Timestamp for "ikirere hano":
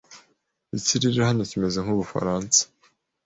0.77-1.41